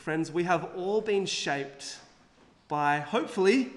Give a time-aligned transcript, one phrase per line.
[0.00, 1.98] friends, we have all been shaped
[2.68, 3.70] by hopefully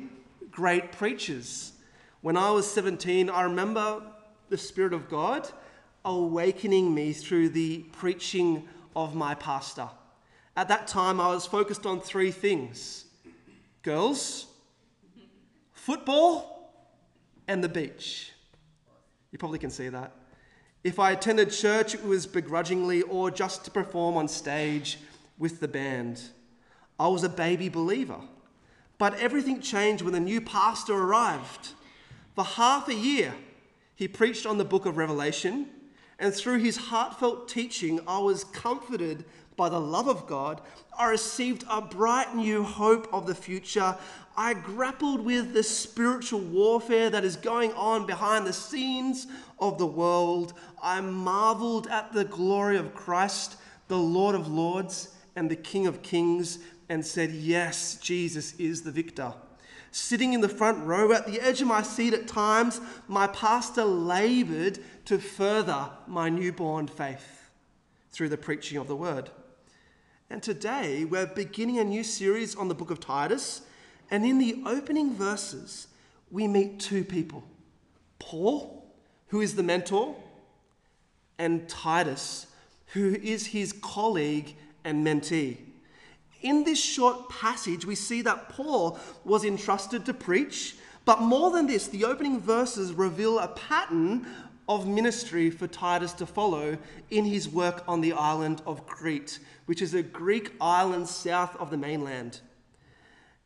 [0.50, 1.74] great preachers.
[2.22, 4.02] When I was 17, I remember
[4.48, 5.50] the Spirit of God
[6.06, 8.66] awakening me through the preaching
[8.96, 9.90] of my pastor.
[10.56, 13.04] At that time, I was focused on three things
[13.82, 14.46] girls,
[15.74, 16.74] football,
[17.50, 18.32] and the beach.
[19.34, 20.14] You probably can see that.
[20.86, 25.00] If I attended church, it was begrudgingly or just to perform on stage
[25.44, 26.22] with the band.
[26.98, 28.22] I was a baby believer.
[28.98, 31.74] But everything changed when a new pastor arrived.
[32.34, 33.34] For half a year,
[33.94, 35.68] he preached on the book of Revelation,
[36.18, 39.26] and through his heartfelt teaching, I was comforted
[39.58, 40.62] by the love of God.
[40.98, 43.98] I received a bright new hope of the future.
[44.38, 49.28] I grappled with the spiritual warfare that is going on behind the scenes
[49.60, 50.54] of the world.
[50.82, 53.58] I marveled at the glory of Christ,
[53.90, 58.92] the Lord of Lords and the King of Kings, and said, Yes, Jesus is the
[58.92, 59.34] victor.
[59.92, 63.86] Sitting in the front row at the edge of my seat at times, my pastor
[63.86, 67.52] labored to further my newborn faith
[68.12, 69.30] through the preaching of the word.
[70.30, 73.62] And today we're beginning a new series on the book of Titus.
[74.10, 75.88] And in the opening verses,
[76.32, 77.44] we meet two people
[78.18, 78.92] Paul,
[79.28, 80.16] who is the mentor,
[81.38, 82.48] and Titus,
[82.94, 85.58] who is his colleague and mentee.
[86.42, 91.68] In this short passage, we see that Paul was entrusted to preach, but more than
[91.68, 94.28] this, the opening verses reveal a pattern
[94.68, 96.78] of ministry for Titus to follow
[97.10, 101.70] in his work on the island of Crete, which is a Greek island south of
[101.70, 102.40] the mainland.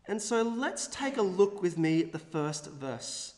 [0.07, 3.33] And so let's take a look with me at the first verse.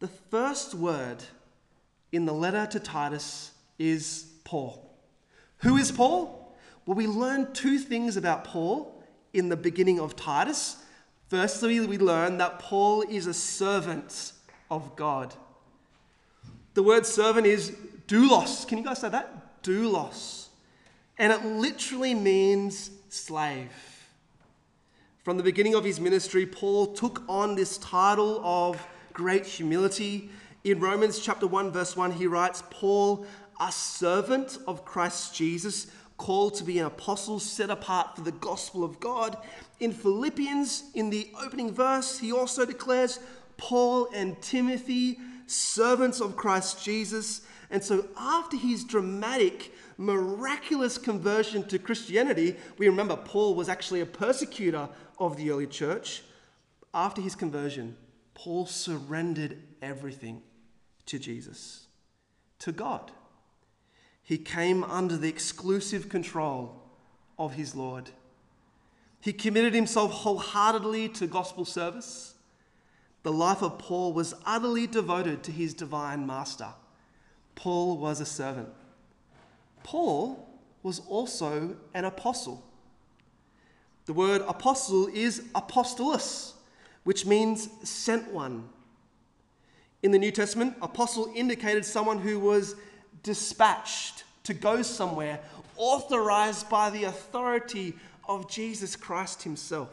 [0.00, 1.24] The first word
[2.12, 4.96] in the letter to Titus is Paul.
[5.58, 6.37] Who is Paul?
[6.88, 9.04] Well, we learn two things about Paul
[9.34, 10.76] in the beginning of Titus.
[11.28, 14.32] Firstly, we learn that Paul is a servant
[14.70, 15.34] of God.
[16.72, 17.72] The word servant is
[18.06, 18.66] doulos.
[18.66, 19.62] Can you guys say that?
[19.62, 20.46] Doulos.
[21.18, 23.70] And it literally means slave.
[25.24, 28.82] From the beginning of his ministry, Paul took on this title of
[29.12, 30.30] great humility.
[30.64, 33.26] In Romans chapter 1 verse 1 he writes, "Paul,
[33.60, 38.84] a servant of Christ Jesus, called to be an apostle set apart for the gospel
[38.84, 39.38] of God."
[39.80, 43.18] In Philippians in the opening verse, he also declares,
[43.56, 47.40] "Paul and Timothy, servants of Christ Jesus."
[47.70, 54.06] And so after his dramatic miraculous conversion to Christianity, we remember Paul was actually a
[54.06, 56.22] persecutor of the early church.
[56.94, 57.96] After his conversion,
[58.34, 60.42] Paul surrendered everything
[61.06, 61.86] to Jesus,
[62.60, 63.12] to God.
[64.28, 66.82] He came under the exclusive control
[67.38, 68.10] of his Lord.
[69.22, 72.34] He committed himself wholeheartedly to gospel service.
[73.22, 76.68] The life of Paul was utterly devoted to his divine master.
[77.54, 78.68] Paul was a servant.
[79.82, 80.46] Paul
[80.82, 82.62] was also an apostle.
[84.04, 86.52] The word apostle is apostolos,
[87.04, 88.68] which means sent one.
[90.02, 92.74] In the New Testament, apostle indicated someone who was
[93.22, 95.40] dispatched to go somewhere,
[95.76, 97.94] authorized by the authority
[98.28, 99.88] of Jesus Christ himself.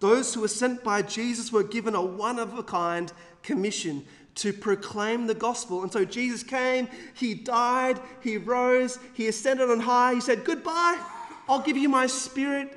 [0.00, 3.12] Those who were sent by Jesus were given a one of a kind
[3.42, 4.04] commission
[4.36, 5.82] to proclaim the gospel.
[5.82, 11.00] And so Jesus came, he died, he rose, he ascended on high, he said, Goodbye,
[11.48, 12.76] I'll give you my spirit.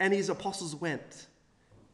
[0.00, 1.26] And his apostles went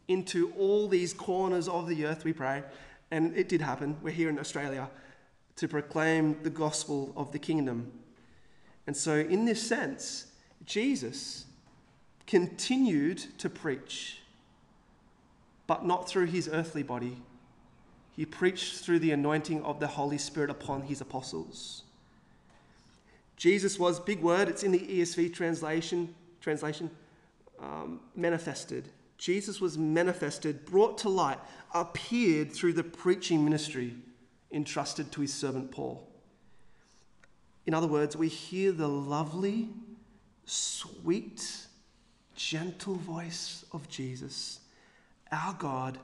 [0.09, 2.63] into all these corners of the earth, we pray.
[3.11, 3.97] And it did happen.
[4.03, 4.91] We're here in Australia
[5.57, 7.93] to proclaim the gospel of the kingdom.
[8.87, 10.27] And so, in this sense,
[10.65, 11.47] Jesus
[12.27, 14.21] continued to preach,
[15.67, 17.19] but not through his earthly body
[18.17, 21.83] he preached through the anointing of the Holy Spirit upon his apostles.
[23.37, 26.91] Jesus was, big word, it's in the ESV translation, translation
[27.61, 28.89] um, manifested.
[29.19, 31.39] Jesus was manifested, brought to light,
[31.75, 33.95] appeared through the preaching ministry
[34.55, 36.09] entrusted to his servant Paul.
[37.67, 39.69] In other words, we hear the lovely,
[40.45, 41.67] sweet,
[42.35, 44.61] gentle voice of Jesus,
[45.33, 45.99] our God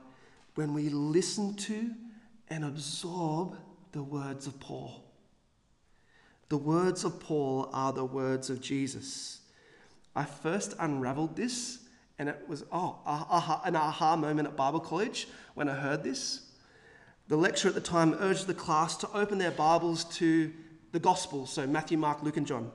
[0.55, 1.91] when we listen to
[2.49, 3.57] and absorb
[3.91, 5.03] the words of Paul.
[6.49, 9.39] The words of Paul are the words of Jesus.
[10.15, 11.79] I first unraveled this,
[12.19, 16.50] and it was, oh, aha, an aha moment at Bible college when I heard this.
[17.31, 20.51] The lecturer at the time urged the class to open their Bibles to
[20.91, 22.73] the Gospels, so Matthew, Mark, Luke, and John.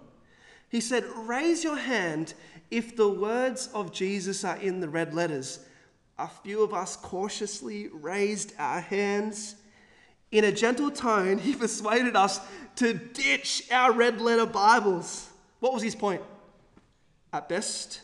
[0.70, 2.32] He said, Raise your hand
[2.70, 5.60] if the words of Jesus are in the red letters.
[6.18, 9.56] A few of us cautiously raised our hands.
[10.32, 12.40] In a gentle tone, he persuaded us
[12.76, 15.28] to ditch our red letter Bibles.
[15.60, 16.22] What was his point?
[17.30, 18.00] At best,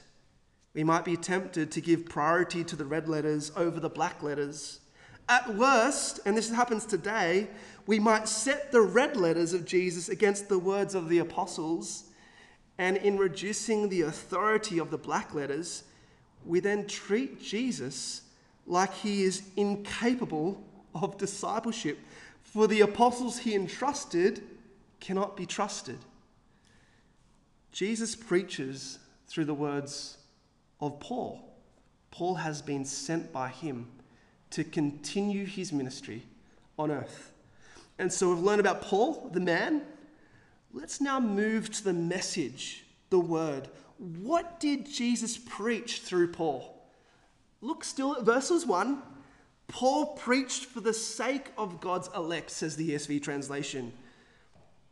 [0.74, 4.80] we might be tempted to give priority to the red letters over the black letters.
[5.28, 7.48] At worst, and this happens today,
[7.86, 12.04] we might set the red letters of Jesus against the words of the apostles,
[12.78, 15.84] and in reducing the authority of the black letters,
[16.44, 18.22] we then treat Jesus
[18.66, 20.62] like he is incapable
[20.94, 21.98] of discipleship,
[22.42, 24.42] for the apostles he entrusted
[25.00, 25.98] cannot be trusted.
[27.72, 30.18] Jesus preaches through the words
[30.80, 31.56] of Paul.
[32.10, 33.88] Paul has been sent by him
[34.52, 36.22] to continue his ministry
[36.78, 37.32] on earth.
[37.98, 39.82] And so we've learned about Paul, the man.
[40.72, 43.68] Let's now move to the message, the word.
[43.98, 46.82] What did Jesus preach through Paul?
[47.60, 49.02] Look still at verses 1.
[49.68, 53.92] Paul preached for the sake of God's elect, says the ESV translation.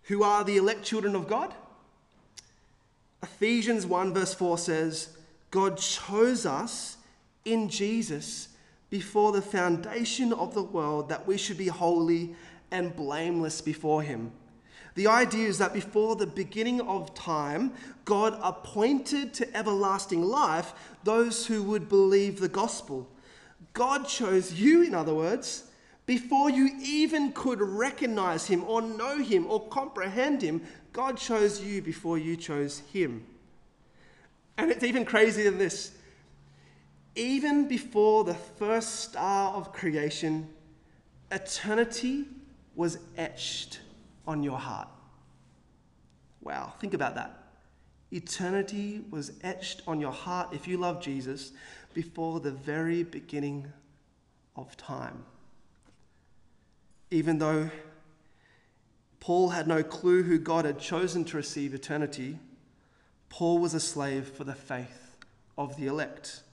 [0.05, 1.53] Who are the elect children of God?
[3.23, 5.17] Ephesians 1, verse 4 says,
[5.51, 6.97] God chose us
[7.45, 8.50] in Jesus
[8.90, 12.34] before the foundation of the world that we should be holy
[12.70, 14.32] and blameless before Him.
[14.94, 17.72] The idea is that before the beginning of time,
[18.04, 23.08] God appointed to everlasting life those who would believe the gospel.
[23.72, 25.64] God chose you, in other words,
[26.06, 30.62] before you even could recognize Him or know Him or comprehend Him.
[30.92, 33.25] God chose you before you chose Him.
[34.58, 35.92] And it's even crazier than this.
[37.20, 40.49] Even before the first star of creation,
[41.31, 42.25] eternity
[42.75, 43.81] was etched
[44.26, 44.88] on your heart.
[46.40, 47.37] Wow, think about that.
[48.11, 51.52] Eternity was etched on your heart if you love Jesus
[51.93, 53.70] before the very beginning
[54.56, 55.23] of time.
[57.11, 57.69] Even though
[59.20, 62.38] Paul had no clue who God had chosen to receive eternity,
[63.28, 65.19] Paul was a slave for the faith
[65.58, 66.44] of the elect.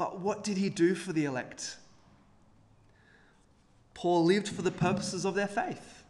[0.00, 1.76] But what did he do for the elect?
[3.92, 6.04] Paul lived for the purposes of their faith.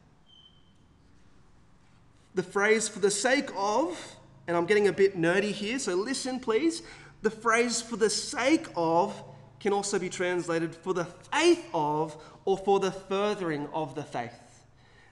[2.37, 3.99] The phrase for the sake of,
[4.47, 6.83] and I'm getting a bit nerdy here, so listen please.
[7.23, 9.21] The phrase for the sake of
[9.59, 14.63] can also be translated for the faith of or for the furthering of the faith.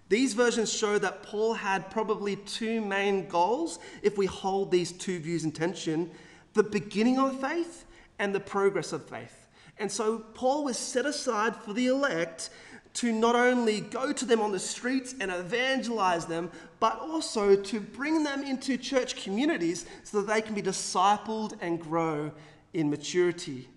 [0.08, 5.18] These versions show that Paul had probably two main goals if we hold these two
[5.18, 6.12] views in tension
[6.54, 7.84] the beginning of faith
[8.18, 9.48] and the progress of faith.
[9.78, 12.50] And so Paul was set aside for the elect
[12.94, 16.50] to not only go to them on the streets and evangelize them,
[16.80, 21.80] but also to bring them into church communities so that they can be discipled and
[21.80, 22.32] grow
[22.72, 23.68] in maturity.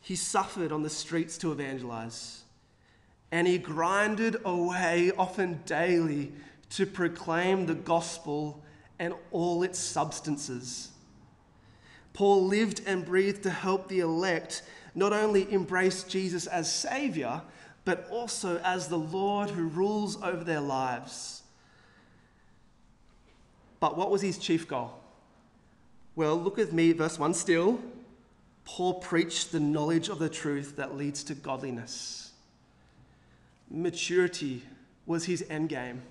[0.00, 2.44] He suffered on the streets to evangelize
[3.34, 6.32] and he grinded away, often daily,
[6.70, 8.62] to proclaim the gospel
[9.00, 10.92] and all its substances.
[12.14, 14.62] Paul lived and breathed to help the elect
[14.94, 17.42] not only embrace Jesus as Savior,
[17.84, 21.42] but also as the Lord who rules over their lives.
[23.80, 24.98] But what was his chief goal?
[26.16, 27.80] Well, look with me, verse 1 still.
[28.64, 32.24] Paul preached the knowledge of the truth that leads to godliness
[33.74, 34.62] maturity
[35.06, 36.02] was his end game.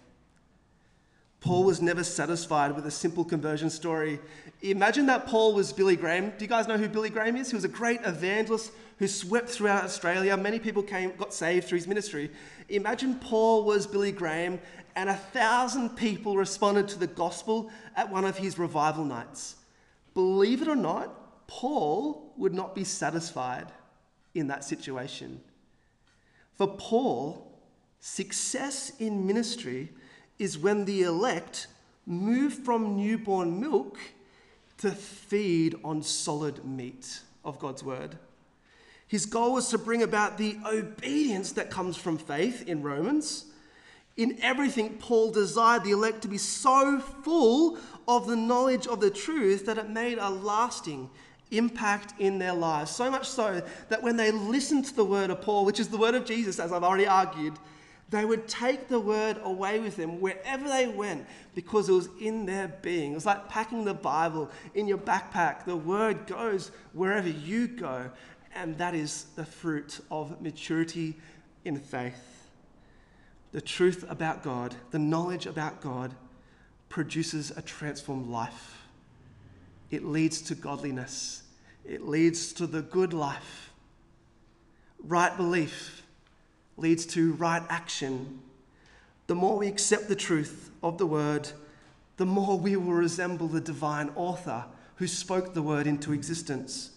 [1.43, 4.21] Paul was never satisfied with a simple conversion story.
[4.61, 6.29] Imagine that Paul was Billy Graham.
[6.29, 7.49] Do you guys know who Billy Graham is?
[7.49, 10.37] He was a great evangelist who swept throughout Australia.
[10.37, 12.31] Many people came, got saved through his ministry.
[12.69, 14.57] Imagine Paul was Billy Graham
[14.95, 19.57] and a thousand people responded to the gospel at one of his revival nights.
[20.13, 23.67] Believe it or not, Paul would not be satisfied
[24.33, 25.41] in that situation.
[26.53, 27.51] For Paul,
[27.99, 29.89] success in ministry
[30.43, 31.67] is when the elect
[32.05, 33.97] move from newborn milk
[34.77, 38.17] to feed on solid meat of God's word.
[39.07, 43.45] His goal was to bring about the obedience that comes from faith in Romans.
[44.17, 49.11] In everything, Paul desired the elect to be so full of the knowledge of the
[49.11, 51.09] truth that it made a lasting
[51.51, 52.91] impact in their lives.
[52.91, 55.97] So much so that when they listened to the word of Paul, which is the
[55.97, 57.53] word of Jesus, as I've already argued,
[58.13, 62.45] they would take the word away with them wherever they went because it was in
[62.45, 63.13] their being.
[63.13, 65.65] It was like packing the Bible in your backpack.
[65.65, 68.11] The word goes wherever you go,
[68.53, 71.15] and that is the fruit of maturity
[71.65, 72.51] in faith.
[73.51, 76.13] The truth about God, the knowledge about God,
[76.89, 78.83] produces a transformed life.
[79.89, 81.41] It leads to godliness,
[81.83, 83.71] it leads to the good life.
[84.99, 86.02] Right belief
[86.77, 88.39] leads to right action.
[89.27, 91.49] The more we accept the truth of the word,
[92.17, 94.65] the more we will resemble the divine author
[94.95, 96.91] who spoke the word into existence.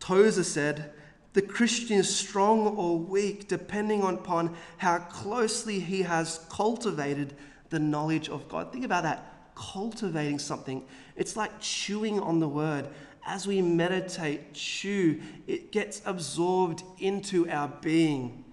[0.00, 0.92] Tozer said,
[1.32, 7.34] The Christian is strong or weak depending upon how closely he has cultivated
[7.70, 8.72] the knowledge of God.
[8.72, 10.84] Think about that cultivating something.
[11.16, 12.88] It's like chewing on the word.
[13.28, 18.44] As we meditate, chew, it gets absorbed into our being,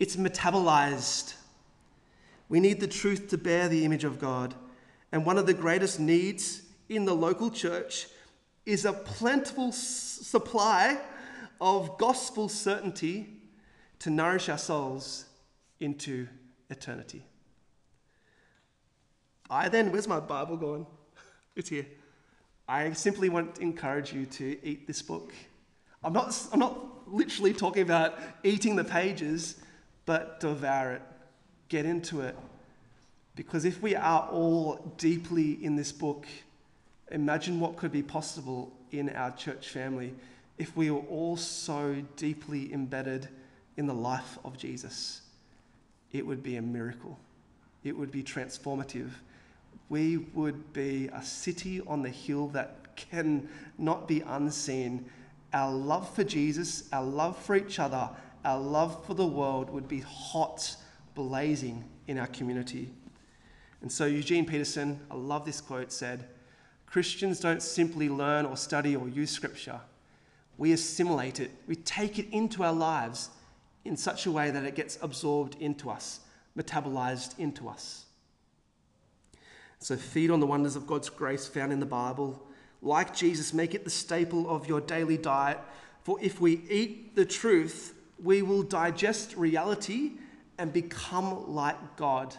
[0.00, 1.34] it's metabolized.
[2.48, 4.54] We need the truth to bear the image of God.
[5.12, 8.06] And one of the greatest needs in the local church
[8.64, 10.98] is a plentiful supply
[11.60, 13.28] of gospel certainty
[13.98, 15.26] to nourish our souls
[15.80, 16.26] into
[16.70, 17.22] eternity.
[19.50, 20.86] I then, where's my Bible gone?
[21.56, 21.86] It's here.
[22.68, 25.32] I simply want to encourage you to eat this book.
[26.02, 29.56] I'm not, I'm not literally talking about eating the pages,
[30.04, 31.02] but devour it,
[31.68, 32.36] get into it.
[33.36, 36.26] Because if we are all deeply in this book,
[37.10, 40.14] imagine what could be possible in our church family
[40.58, 43.28] if we were all so deeply embedded
[43.76, 45.20] in the life of Jesus.
[46.12, 47.18] It would be a miracle,
[47.84, 49.10] it would be transformative
[49.88, 55.08] we would be a city on the hill that can not be unseen.
[55.52, 58.08] Our love for Jesus, our love for each other,
[58.44, 60.76] our love for the world would be hot,
[61.14, 62.90] blazing in our community.
[63.82, 66.28] And so Eugene Peterson, I love this quote, said,
[66.86, 69.80] Christians don't simply learn or study or use scripture.
[70.58, 73.30] We assimilate it, we take it into our lives
[73.84, 76.20] in such a way that it gets absorbed into us,
[76.56, 78.05] metabolized into us.
[79.78, 82.42] So feed on the wonders of God's grace found in the Bible.
[82.82, 85.58] Like Jesus, make it the staple of your daily diet.
[86.02, 90.12] For if we eat the truth, we will digest reality
[90.58, 92.34] and become like God,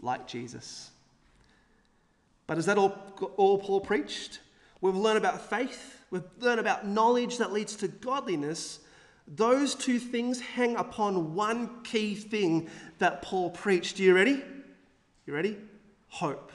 [0.00, 0.90] like Jesus.
[2.46, 2.96] But is that all,
[3.36, 4.40] all Paul preached?
[4.80, 8.80] We've learned about faith, we've learned about knowledge that leads to godliness.
[9.26, 14.00] Those two things hang upon one key thing that Paul preached.
[14.00, 14.42] Are you ready?
[15.26, 15.58] You ready?
[16.08, 16.52] Hope.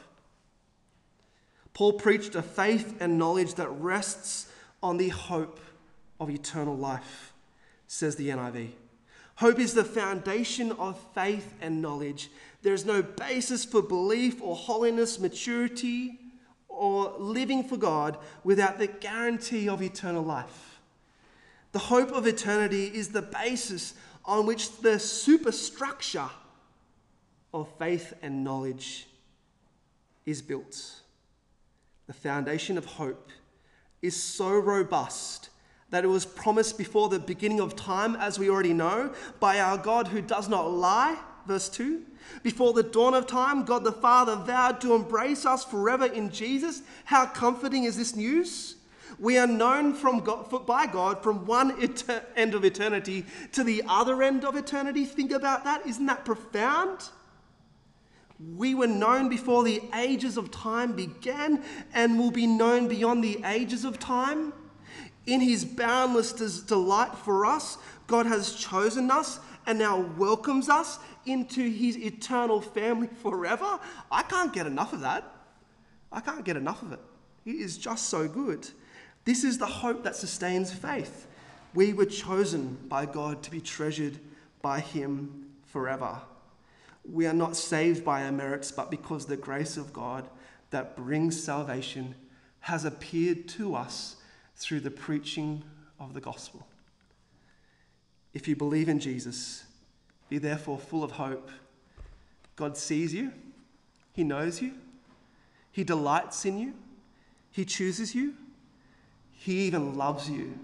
[1.73, 5.59] Paul preached a faith and knowledge that rests on the hope
[6.19, 7.33] of eternal life,
[7.87, 8.71] says the NIV.
[9.37, 12.29] Hope is the foundation of faith and knowledge.
[12.61, 16.19] There is no basis for belief or holiness, maturity,
[16.67, 20.79] or living for God without the guarantee of eternal life.
[21.71, 23.95] The hope of eternity is the basis
[24.25, 26.29] on which the superstructure
[27.53, 29.07] of faith and knowledge
[30.25, 31.01] is built.
[32.07, 33.29] The foundation of hope
[34.01, 35.49] is so robust
[35.89, 39.77] that it was promised before the beginning of time, as we already know, by our
[39.77, 41.17] God who does not lie.
[41.45, 42.01] Verse 2
[42.41, 46.81] Before the dawn of time, God the Father vowed to embrace us forever in Jesus.
[47.05, 48.75] How comforting is this news?
[49.19, 51.79] We are known from God, by God from one
[52.35, 55.05] end of eternity to the other end of eternity.
[55.05, 55.85] Think about that.
[55.85, 57.09] Isn't that profound?
[58.39, 61.63] We were known before the ages of time began
[61.93, 64.53] and will be known beyond the ages of time.
[65.25, 71.69] In his boundless delight for us, God has chosen us and now welcomes us into
[71.69, 73.79] his eternal family forever.
[74.11, 75.23] I can't get enough of that.
[76.11, 76.99] I can't get enough of it.
[77.45, 78.67] It is just so good.
[79.25, 81.27] This is the hope that sustains faith.
[81.73, 84.19] We were chosen by God to be treasured
[84.61, 86.21] by him forever.
[87.05, 90.29] We are not saved by our merits, but because the grace of God
[90.69, 92.15] that brings salvation
[92.61, 94.15] has appeared to us
[94.55, 95.63] through the preaching
[95.99, 96.65] of the gospel.
[98.33, 99.65] If you believe in Jesus,
[100.29, 101.51] be therefore full of hope.
[102.55, 103.31] God sees you,
[104.13, 104.73] He knows you,
[105.71, 106.73] He delights in you,
[107.51, 108.33] He chooses you,
[109.31, 110.57] He even loves you,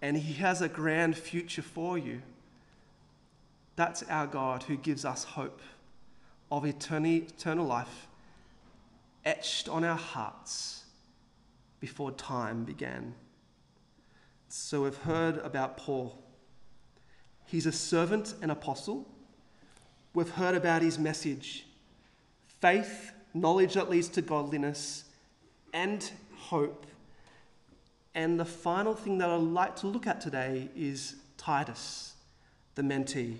[0.00, 2.22] and He has a grand future for you.
[3.76, 5.60] That's our God who gives us hope
[6.50, 8.08] of eternal life
[9.24, 10.84] etched on our hearts
[11.78, 13.14] before time began.
[14.48, 16.22] So we've heard about Paul.
[17.44, 19.06] He's a servant and apostle.
[20.14, 21.66] We've heard about his message
[22.60, 25.04] faith, knowledge that leads to godliness,
[25.74, 26.86] and hope.
[28.14, 32.14] And the final thing that I'd like to look at today is Titus,
[32.74, 33.36] the mentee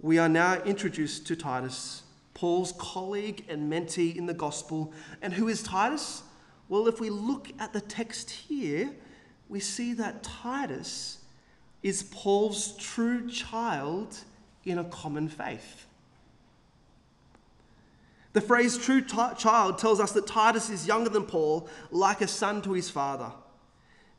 [0.00, 2.02] we are now introduced to Titus,
[2.32, 4.92] Paul's colleague and mentee in the gospel.
[5.20, 6.22] And who is Titus?
[6.68, 8.90] Well, if we look at the text here,
[9.48, 11.18] we see that Titus
[11.82, 14.16] is Paul's true child
[14.64, 15.86] in a common faith.
[18.32, 22.28] The phrase true t- child tells us that Titus is younger than Paul, like a
[22.28, 23.32] son to his father.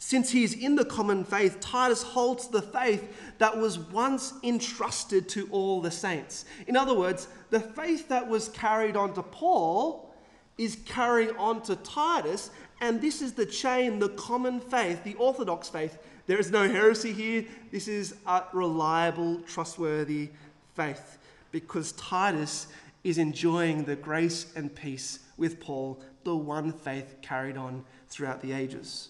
[0.04, 5.30] Since he is in the common faith, Titus holds the faith that was once entrusted
[5.30, 6.44] to all the saints.
[6.66, 10.12] In other words, the faith that was carried on to Paul
[10.58, 12.50] is carrying on to Titus,
[12.82, 16.00] and this is the chain, the common faith, the orthodox faith.
[16.26, 17.46] There is no heresy here.
[17.72, 20.32] This is a reliable, trustworthy
[20.74, 21.20] faith
[21.52, 22.66] because Titus
[23.04, 28.52] is enjoying the grace and peace with Paul, the one faith carried on throughout the
[28.52, 29.10] ages.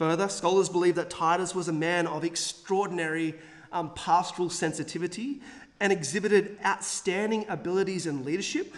[0.00, 3.34] Further, scholars believe that Titus was a man of extraordinary
[3.70, 5.42] um, pastoral sensitivity
[5.78, 8.74] and exhibited outstanding abilities in leadership.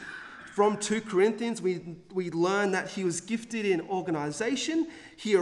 [0.52, 4.88] From 2 Corinthians, we, we learn that he was gifted in organization.
[5.16, 5.38] He,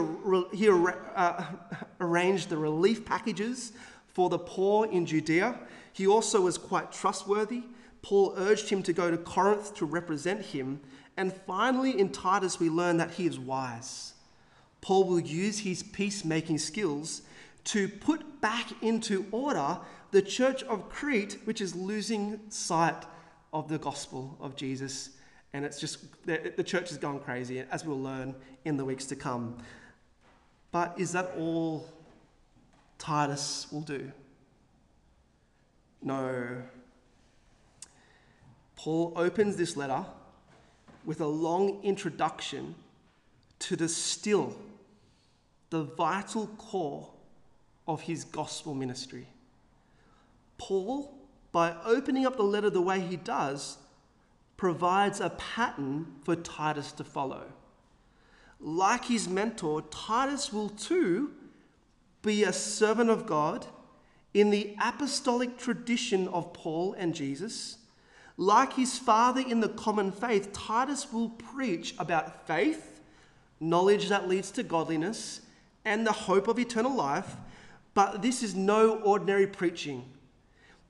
[0.52, 1.44] he uh,
[2.00, 3.72] arranged the relief packages
[4.08, 5.58] for the poor in Judea.
[5.94, 7.62] He also was quite trustworthy.
[8.02, 10.82] Paul urged him to go to Corinth to represent him.
[11.16, 14.12] And finally, in Titus, we learn that he is wise.
[14.80, 17.22] Paul will use his peacemaking skills
[17.64, 19.78] to put back into order
[20.10, 23.04] the church of Crete, which is losing sight
[23.52, 25.10] of the gospel of Jesus.
[25.52, 28.34] And it's just, the, church has gone crazy, as we'll learn
[28.64, 29.58] in the weeks to come.
[30.72, 31.88] But is that all
[32.98, 34.12] Titus will do?
[36.02, 36.62] No.
[38.76, 40.04] Paul opens this letter
[41.04, 42.74] with a long introduction
[43.58, 44.56] to distill
[45.70, 47.08] the vital core
[47.86, 49.26] of his gospel ministry.
[50.58, 51.14] Paul,
[51.52, 53.78] by opening up the letter the way he does,
[54.56, 57.44] provides a pattern for Titus to follow.
[58.60, 61.32] Like his mentor, Titus will too
[62.22, 63.66] be a servant of God
[64.34, 67.78] in the apostolic tradition of Paul and Jesus.
[68.36, 73.00] Like his father in the common faith, Titus will preach about faith,
[73.60, 75.40] knowledge that leads to godliness,
[75.90, 77.34] and the hope of eternal life,
[77.94, 80.04] but this is no ordinary preaching.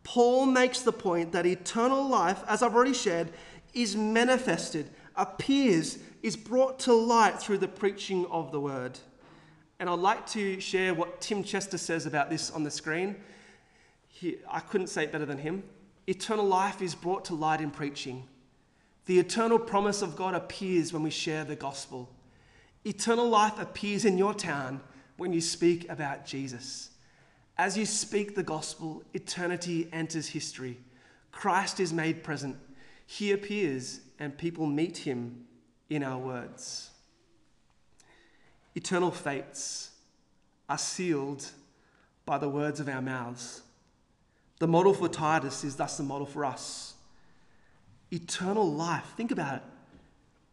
[0.03, 3.33] Paul makes the point that eternal life, as I've already shared,
[3.73, 8.99] is manifested, appears, is brought to light through the preaching of the word.
[9.79, 13.17] And I'd like to share what Tim Chester says about this on the screen.
[14.07, 15.63] He, I couldn't say it better than him.
[16.09, 18.29] Eternal life is brought to light in preaching.
[19.07, 22.11] The eternal promise of God appears when we share the gospel.
[22.85, 24.83] Eternal life appears in your town
[25.21, 26.89] when you speak about Jesus.
[27.59, 30.79] As you speak the gospel, eternity enters history.
[31.31, 32.57] Christ is made present.
[33.05, 35.45] He appears, and people meet him
[35.91, 36.89] in our words.
[38.75, 39.91] Eternal fates
[40.71, 41.51] are sealed
[42.25, 43.61] by the words of our mouths.
[44.59, 46.95] The model for Titus is thus the model for us.
[48.11, 49.63] Eternal life, think about it.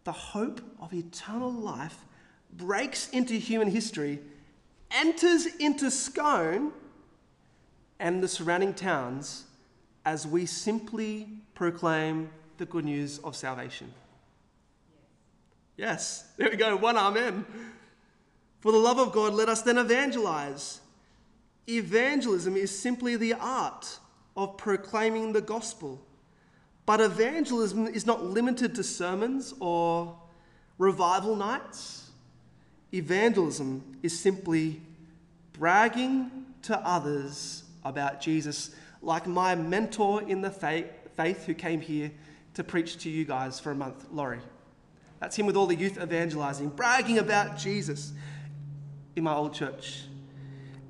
[0.03, 2.03] The hope of eternal life
[2.51, 4.19] breaks into human history,
[4.91, 6.71] enters into Scone
[7.99, 9.45] and the surrounding towns
[10.05, 13.93] as we simply proclaim the good news of salvation.
[15.75, 17.45] Yes, there we go, one amen.
[18.61, 20.81] For the love of God, let us then evangelize.
[21.69, 23.99] Evangelism is simply the art
[24.35, 26.01] of proclaiming the gospel.
[26.85, 30.17] But evangelism is not limited to sermons or
[30.77, 32.06] revival nights.
[32.93, 34.81] Evangelism is simply
[35.53, 36.31] bragging
[36.63, 38.71] to others about Jesus,
[39.01, 42.11] like my mentor in the faith who came here
[42.53, 44.41] to preach to you guys for a month, Laurie.
[45.19, 48.13] That's him with all the youth evangelizing, bragging about Jesus
[49.15, 50.03] in my old church.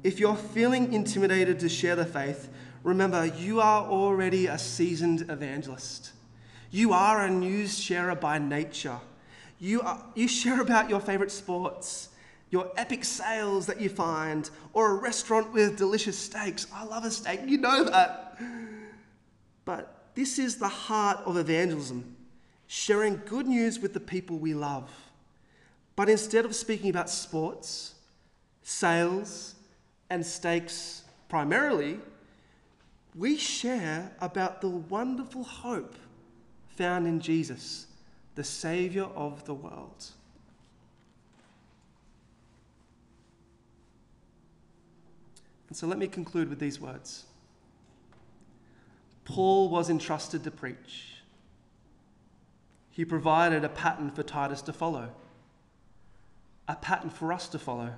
[0.03, 2.49] If you're feeling intimidated to share the faith,
[2.83, 6.11] remember you are already a seasoned evangelist.
[6.71, 8.99] You are a news sharer by nature.
[9.59, 12.09] You, are, you share about your favorite sports,
[12.51, 16.67] your epic sales that you find, or a restaurant with delicious steaks.
[16.73, 18.39] I love a steak, you know that.
[19.65, 22.15] But this is the heart of evangelism
[22.67, 24.91] sharing good news with the people we love.
[25.95, 27.95] But instead of speaking about sports,
[28.61, 29.55] sales,
[30.09, 31.99] and steaks primarily,
[33.15, 35.95] we share about the wonderful hope
[36.75, 37.86] found in Jesus
[38.37, 40.11] the Saviour of the world.
[45.67, 47.25] And so let me conclude with these words
[49.25, 51.15] Paul was entrusted to preach.
[52.91, 55.09] He provided a pattern for Titus to follow,
[56.67, 57.93] a pattern for us to follow.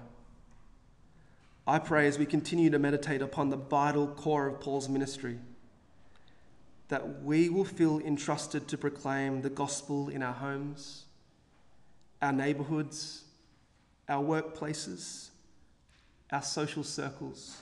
[1.67, 5.37] I pray as we continue to meditate upon the vital core of Paul's ministry
[6.89, 11.05] that we will feel entrusted to proclaim the gospel in our homes,
[12.21, 13.23] our neighborhoods,
[14.09, 15.29] our workplaces,
[16.31, 17.61] our social circles.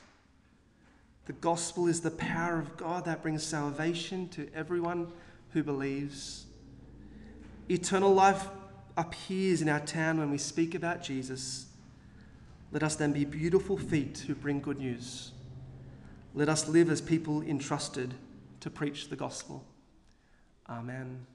[1.25, 5.11] The gospel is the power of God that brings salvation to everyone
[5.51, 6.45] who believes.
[7.69, 8.47] Eternal life
[8.95, 11.65] appears in our town when we speak about Jesus.
[12.71, 15.31] Let us then be beautiful feet who bring good news.
[16.33, 18.13] Let us live as people entrusted
[18.67, 19.63] to preach the gospel.
[20.69, 21.25] Amen.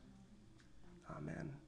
[1.17, 1.62] Amen.